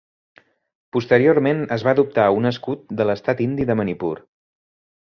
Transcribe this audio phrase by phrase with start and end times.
[0.95, 4.15] Posteriorment es va adoptar un escut de l'estat indi de Manipur.